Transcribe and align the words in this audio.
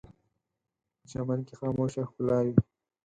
په 0.99 1.05
چمن 1.11 1.39
کې 1.47 1.53
خاموشه 1.59 2.01
ښکلا 2.09 2.37
وي 2.45 2.55